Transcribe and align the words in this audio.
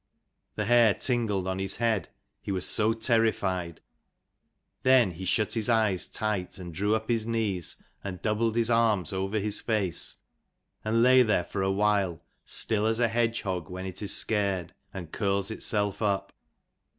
The 0.55 0.65
hair 0.65 0.95
tingled 0.95 1.47
on 1.47 1.59
his 1.59 1.75
head, 1.75 2.09
he 2.41 2.51
was 2.51 2.65
so 2.67 2.91
terrified. 2.91 3.81
Then 4.81 5.11
he 5.11 5.25
shut 5.25 5.53
his 5.53 5.69
eyes 5.69 6.07
tight, 6.07 6.57
and 6.57 6.73
drew 6.73 6.95
up 6.95 7.07
his 7.07 7.27
knees, 7.27 7.75
and 8.03 8.19
doubled 8.19 8.55
his 8.55 8.71
arms 8.71 9.13
over 9.13 9.37
his 9.37 9.61
face, 9.61 10.15
and 10.83 11.03
lay 11.03 11.21
there 11.21 11.43
for 11.45 11.61
a 11.61 11.71
while, 11.71 12.19
still 12.43 12.87
as 12.87 12.99
a 12.99 13.09
hedgehog 13.09 13.69
when 13.69 13.85
it 13.85 14.01
is 14.01 14.11
scared, 14.17 14.73
and 14.91 15.11
curls 15.11 15.51
itself 15.51 16.01
up. 16.01 16.33